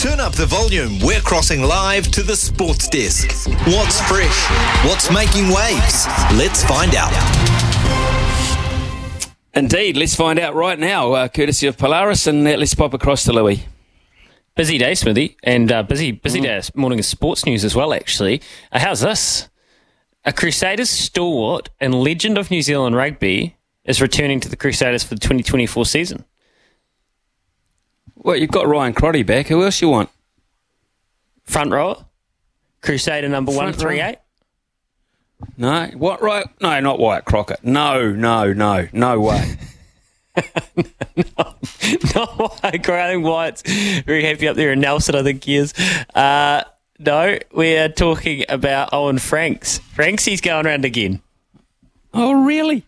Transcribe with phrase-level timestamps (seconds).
[0.00, 0.98] Turn up the volume.
[1.00, 3.32] We're crossing live to the sports desk.
[3.66, 4.48] What's fresh?
[4.86, 6.06] What's making waves?
[6.32, 7.12] Let's find out.
[9.52, 13.24] Indeed, let's find out right now, uh, courtesy of Polaris, and uh, let's pop across
[13.24, 13.62] to Louis.
[14.54, 17.92] Busy day, Smithy, and uh, busy busy day morning of sports news as well.
[17.92, 18.40] Actually,
[18.72, 19.50] uh, how's this?
[20.24, 25.14] A Crusaders stalwart and legend of New Zealand rugby is returning to the Crusaders for
[25.14, 26.24] the 2024 season.
[28.22, 29.46] Well, you've got Ryan Crotty back.
[29.48, 30.10] Who else you want?
[31.44, 32.04] Front rower,
[32.82, 34.18] Crusader number one three eight.
[35.56, 36.20] No, what?
[36.22, 36.44] Right?
[36.60, 37.64] No, not Wyatt Crockett.
[37.64, 39.56] No, no, no, no way.
[40.36, 40.44] no,
[42.62, 43.62] I think Wyatt's
[44.02, 45.14] very happy up there in Nelson.
[45.16, 45.72] I think he is.
[46.14, 46.62] Uh,
[46.98, 49.78] no, we are talking about Owen Franks.
[49.78, 51.22] Franks, he's going around again.
[52.12, 52.84] oh, really?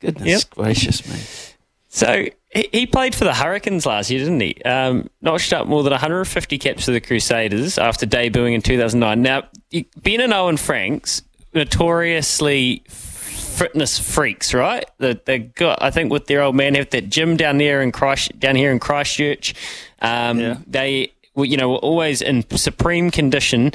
[0.00, 0.50] Goodness Yep.
[0.50, 1.16] gracious me.
[1.88, 4.62] So he, he played for the Hurricanes last year, didn't he?
[4.62, 9.22] Um, notched up more than 150 caps for the Crusaders after debuting in 2009.
[9.22, 9.44] Now,
[10.02, 11.22] Ben and Owen Franks,
[11.54, 14.84] notoriously fitness freaks, right?
[14.98, 17.92] They, they got, I think, with their old man, have that gym down there in
[17.92, 19.54] Christ, down here in Christchurch.
[20.00, 20.56] Um, Yeah.
[20.66, 23.72] They, you know, were always in supreme condition.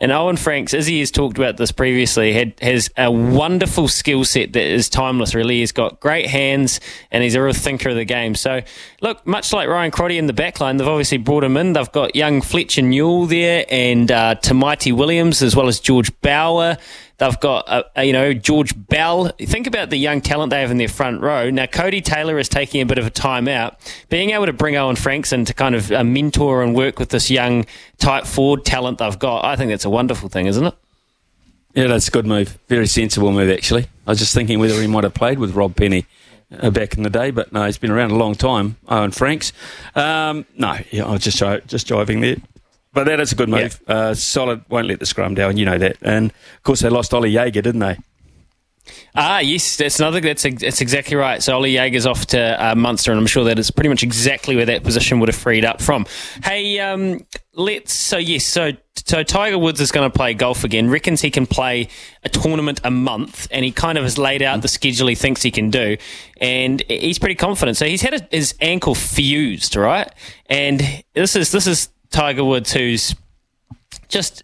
[0.00, 4.24] And Owen Franks, as he has talked about this previously, had has a wonderful skill
[4.24, 5.34] set that is timeless.
[5.34, 8.34] Really, he's got great hands, and he's a real thinker of the game.
[8.34, 8.62] So,
[9.00, 11.72] look, much like Ryan Crotty in the backline, they've obviously brought him in.
[11.72, 14.36] They've got young Fletcher Newell there, and uh,
[14.86, 16.76] Williams, as well as George Bower.
[17.18, 19.32] They've got, uh, uh, you know, George Bell.
[19.40, 21.50] Think about the young talent they have in their front row.
[21.50, 23.76] Now, Codie Taylor is taking a bit of a time out.
[24.08, 27.08] Being able to bring Owen Franks in to kind of uh, mentor and work with
[27.08, 27.66] this young
[27.98, 30.74] tight forward talent they've got, I think that's a wonderful thing, isn't it?
[31.74, 32.56] Yeah, that's a good move.
[32.68, 33.86] Very sensible move, actually.
[34.06, 36.06] I was just thinking whether he might have played with Rob Penney
[36.56, 38.76] uh, back in the day, but no, he's been around a long time.
[38.88, 39.52] Owen Franks.
[39.96, 42.36] Um, no, yeah, I was just just jiving there.
[42.92, 43.80] But that is a good move.
[43.86, 44.64] Uh, solid.
[44.68, 45.56] Won't let the scrum down.
[45.56, 45.98] You know that.
[46.02, 47.98] And of course, they lost Oli Jager, didn't they?
[49.14, 50.20] Ah, yes, that's another.
[50.20, 51.42] That's that's exactly right.
[51.42, 54.56] So Oli Jager's off to uh, Munster, and I'm sure that is pretty much exactly
[54.56, 56.06] where that position would have freed up from.
[56.42, 57.92] Hey, um, let's.
[57.92, 58.72] So yes, so
[59.06, 60.88] so Tiger Woods is going to play golf again.
[60.90, 61.88] Reckons he can play
[62.22, 65.42] a tournament a month, and he kind of has laid out the schedule he thinks
[65.42, 65.96] he can do,
[66.40, 67.76] and he's pretty confident.
[67.76, 70.10] So he's had a, his ankle fused, right?
[70.46, 73.14] And this is this is Tiger Woods who's
[74.08, 74.42] just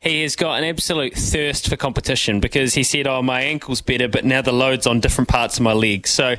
[0.00, 4.08] he has got an absolute thirst for competition because he said, "Oh, my ankle's better,
[4.08, 6.36] but now the load's on different parts of my leg." So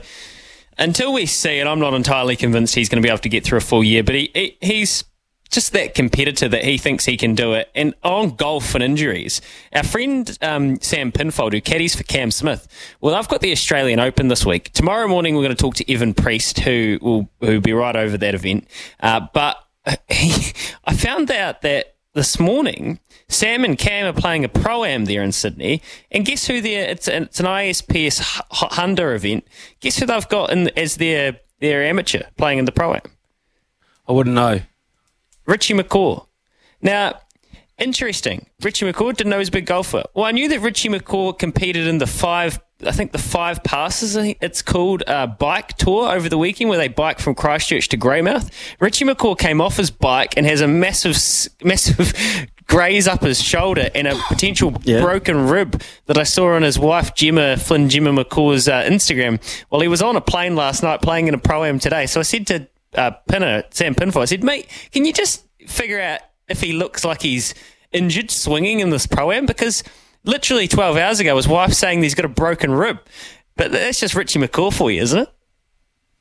[0.77, 3.43] until we see it, I'm not entirely convinced he's going to be able to get
[3.43, 4.03] through a full year.
[4.03, 5.03] But he, he he's
[5.49, 7.69] just that competitor that he thinks he can do it.
[7.75, 9.39] And on golf and injuries,
[9.71, 12.67] our friend um, Sam Pinfold, who caddies for Cam Smith,
[13.01, 14.71] well, I've got the Australian Open this week.
[14.73, 18.17] Tomorrow morning, we're going to talk to Evan Priest, who will who'll be right over
[18.17, 18.67] that event.
[18.99, 19.62] Uh, but
[20.09, 20.53] he,
[20.85, 25.23] I found out that this morning, Sam and Cam are playing a pro am there
[25.23, 26.61] in Sydney, and guess who?
[26.61, 28.19] There, it's an, it's an ISPS
[28.51, 29.47] Honda event.
[29.79, 33.01] Guess who they've got in, as their their amateur playing in the pro am?
[34.07, 34.61] I wouldn't know.
[35.45, 36.25] Richie McCaw.
[36.81, 37.19] Now,
[37.77, 38.47] interesting.
[38.61, 40.03] Richie McCaw didn't know he was a big golfer.
[40.13, 44.15] Well, I knew that Richie McCaw competed in the five, I think the five passes,
[44.15, 48.49] it's called, uh, bike tour over the weekend where they bike from Christchurch to Greymouth.
[48.79, 51.17] Richie McCaw came off his bike and has a massive,
[51.63, 52.13] massive
[52.67, 55.01] graze up his shoulder and a potential Yeah.
[55.01, 59.39] broken rib that I saw on his wife, Gemma, Flynn Gemma McCaw's uh, Instagram.
[59.69, 62.05] Well, he was on a plane last night playing in a pro am today.
[62.05, 65.99] So I said to uh, Pinner, Sam Pinfold, I said, mate, can you just figure
[65.99, 67.53] out if he looks like he's
[67.91, 69.45] injured swinging in this pro am?
[69.45, 69.83] Because
[70.23, 72.99] literally 12 hours ago, his wife saying he's got a broken rib.
[73.55, 75.29] But that's just Richie McCaw for you, isn't it?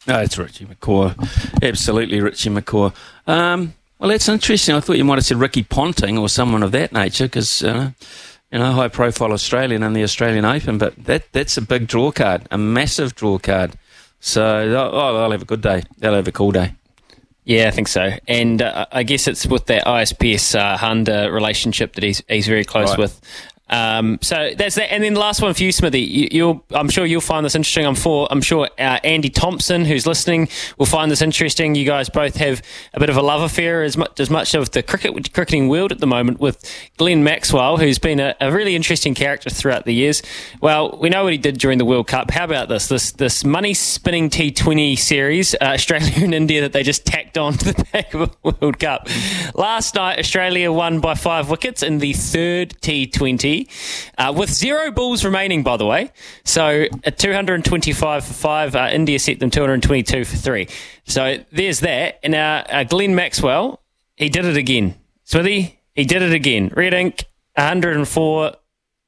[0.06, 1.14] No, it's Richie McCaw.
[1.62, 2.92] Absolutely Richie McCaw.
[3.26, 4.74] Um, well, that's interesting.
[4.74, 7.92] I thought you might have said Ricky Ponting or someone of that nature because, uh,
[8.50, 12.10] you know, high profile Australian in the Australian Open, but that that's a big draw
[12.10, 13.74] card, a massive draw card.
[14.18, 15.84] So, oh, they'll have a good day.
[15.98, 16.74] They'll have a cool day.
[17.44, 18.10] Yeah, I think so.
[18.28, 22.64] And uh, I guess it's with that ISPS uh, Honda relationship that he's he's very
[22.64, 22.98] close Right.
[22.98, 23.20] with.
[23.72, 24.92] Um, so that's that.
[24.92, 26.28] And then the last one for you, Smithy.
[26.30, 27.86] You, I'm sure you'll find this interesting.
[27.86, 28.28] I'm for.
[28.30, 31.74] I'm sure uh, Andy Thompson, who's listening, will find this interesting.
[31.74, 34.70] You guys both have a bit of a love affair, as much as much of
[34.72, 36.62] the cricket cricketing world at the moment, with
[36.98, 40.22] Glenn Maxwell, who's been a, a really interesting character throughout the years.
[40.60, 42.30] Well, we know what he did during the World Cup.
[42.30, 42.88] How about this?
[42.88, 47.54] This this money spinning T20 series, uh, Australia and India, that they just tacked on
[47.54, 49.08] to the back of a World Cup.
[49.54, 53.61] Last night, Australia won by five wickets in the third T20
[54.18, 56.10] uh, with zero balls remaining, by the way.
[56.44, 60.68] So at 225 for five, uh, India set them 222 for three.
[61.04, 62.20] So there's that.
[62.22, 63.80] And uh, uh, Glenn Maxwell,
[64.16, 64.94] he did it again.
[65.24, 66.70] Smithy, he did it again.
[66.74, 67.24] Red ink,
[67.56, 68.54] 104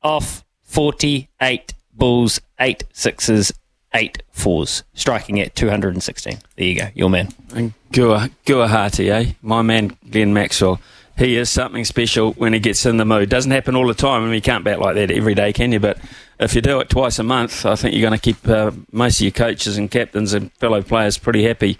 [0.02, 3.52] off 48 balls, 8 sixes,
[3.94, 6.38] 8 fours, striking at 216.
[6.56, 7.28] There you go, your man.
[7.54, 9.32] And Guwahati, eh?
[9.40, 10.80] My man, Glenn Maxwell.
[11.16, 13.28] He is something special when he gets in the mood.
[13.28, 14.22] Doesn't happen all the time.
[14.22, 15.78] I mean, you can't bat like that every day, can you?
[15.78, 15.98] But
[16.40, 19.20] if you do it twice a month, I think you're going to keep uh, most
[19.20, 21.72] of your coaches and captains and fellow players pretty happy